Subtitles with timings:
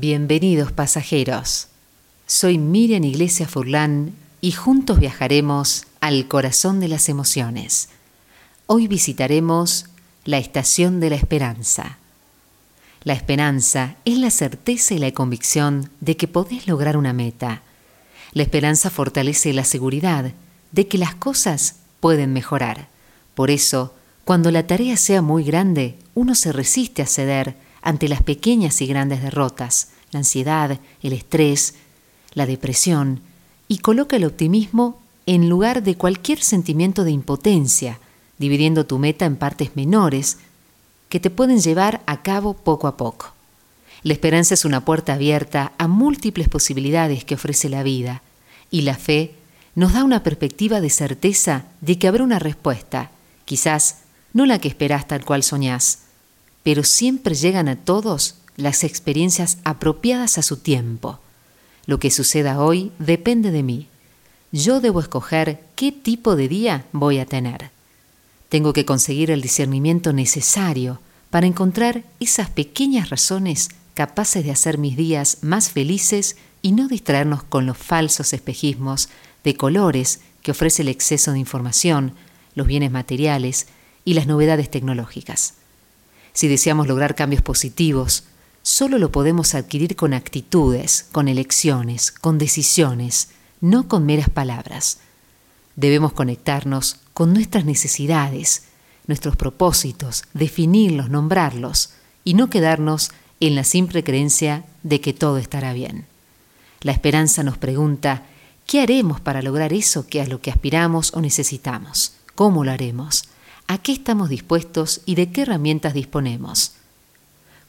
[0.00, 1.66] Bienvenidos pasajeros.
[2.24, 7.88] Soy Miriam Iglesias Furlán y juntos viajaremos al corazón de las emociones.
[8.66, 9.86] Hoy visitaremos
[10.24, 11.98] la estación de la esperanza.
[13.02, 17.62] La esperanza es la certeza y la convicción de que podés lograr una meta.
[18.30, 20.30] La esperanza fortalece la seguridad
[20.70, 22.86] de que las cosas pueden mejorar.
[23.34, 23.92] Por eso,
[24.24, 27.56] cuando la tarea sea muy grande, uno se resiste a ceder
[27.88, 31.74] ante las pequeñas y grandes derrotas, la ansiedad, el estrés,
[32.34, 33.22] la depresión,
[33.66, 37.98] y coloca el optimismo en lugar de cualquier sentimiento de impotencia,
[38.36, 40.36] dividiendo tu meta en partes menores
[41.08, 43.32] que te pueden llevar a cabo poco a poco.
[44.02, 48.20] La esperanza es una puerta abierta a múltiples posibilidades que ofrece la vida,
[48.70, 49.32] y la fe
[49.74, 53.12] nos da una perspectiva de certeza de que habrá una respuesta,
[53.46, 54.00] quizás
[54.34, 56.00] no la que esperás tal cual soñás,
[56.68, 61.18] pero siempre llegan a todos las experiencias apropiadas a su tiempo.
[61.86, 63.88] Lo que suceda hoy depende de mí.
[64.52, 67.70] Yo debo escoger qué tipo de día voy a tener.
[68.50, 74.94] Tengo que conseguir el discernimiento necesario para encontrar esas pequeñas razones capaces de hacer mis
[74.94, 79.08] días más felices y no distraernos con los falsos espejismos
[79.42, 82.12] de colores que ofrece el exceso de información,
[82.54, 83.68] los bienes materiales
[84.04, 85.54] y las novedades tecnológicas.
[86.38, 88.22] Si deseamos lograr cambios positivos,
[88.62, 94.98] solo lo podemos adquirir con actitudes, con elecciones, con decisiones, no con meras palabras.
[95.74, 98.66] Debemos conectarnos con nuestras necesidades,
[99.08, 101.90] nuestros propósitos, definirlos, nombrarlos
[102.22, 106.06] y no quedarnos en la simple creencia de que todo estará bien.
[106.82, 108.22] La esperanza nos pregunta,
[108.64, 112.12] ¿qué haremos para lograr eso que es lo que aspiramos o necesitamos?
[112.36, 113.24] ¿Cómo lo haremos?
[113.70, 116.72] ¿A qué estamos dispuestos y de qué herramientas disponemos?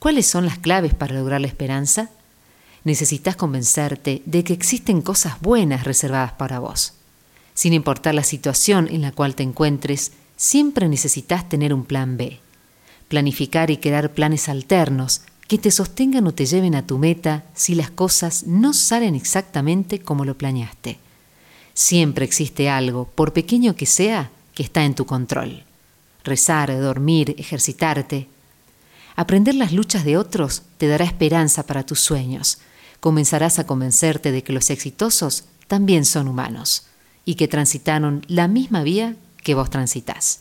[0.00, 2.10] ¿Cuáles son las claves para lograr la esperanza?
[2.82, 6.94] Necesitas convencerte de que existen cosas buenas reservadas para vos.
[7.54, 12.40] Sin importar la situación en la cual te encuentres, siempre necesitas tener un plan B.
[13.06, 17.76] Planificar y crear planes alternos que te sostengan o te lleven a tu meta si
[17.76, 20.98] las cosas no salen exactamente como lo planeaste.
[21.72, 25.62] Siempre existe algo, por pequeño que sea, que está en tu control.
[26.24, 28.28] Rezar, dormir, ejercitarte.
[29.14, 32.58] Aprender las luchas de otros te dará esperanza para tus sueños.
[33.00, 36.86] Comenzarás a convencerte de que los exitosos también son humanos
[37.24, 40.40] y que transitaron la misma vía que vos transitas.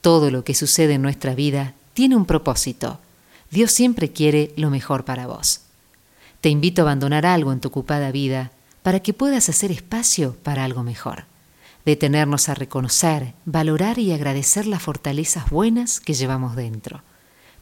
[0.00, 3.00] Todo lo que sucede en nuestra vida tiene un propósito.
[3.50, 5.60] Dios siempre quiere lo mejor para vos.
[6.40, 8.50] Te invito a abandonar algo en tu ocupada vida
[8.82, 11.24] para que puedas hacer espacio para algo mejor.
[11.86, 17.02] Detenernos a reconocer, valorar y agradecer las fortalezas buenas que llevamos dentro.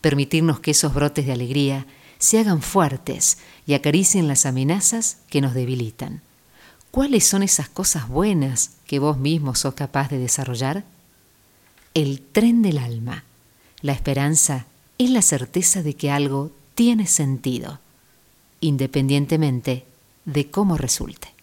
[0.00, 1.86] Permitirnos que esos brotes de alegría
[2.18, 3.36] se hagan fuertes
[3.66, 6.22] y acaricien las amenazas que nos debilitan.
[6.90, 10.84] ¿Cuáles son esas cosas buenas que vos mismo sos capaz de desarrollar?
[11.92, 13.24] El tren del alma.
[13.82, 14.64] La esperanza
[14.96, 17.78] es la certeza de que algo tiene sentido,
[18.62, 19.84] independientemente
[20.24, 21.33] de cómo resulte.